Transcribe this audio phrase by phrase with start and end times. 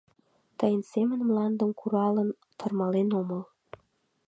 [0.57, 3.41] Тыйын семын мландым куралын, тырмален омыл.